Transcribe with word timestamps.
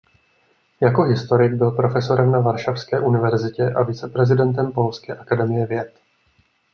Jako 0.81 1.03
historik 1.03 1.53
byl 1.53 1.71
profesorem 1.71 2.31
na 2.31 2.39
Varšavské 2.39 2.99
univerzitě 2.99 3.63
a 3.63 3.83
viceprezidentem 3.83 4.71
polské 4.71 5.17
akademie 5.17 5.65
věd. 5.65 5.99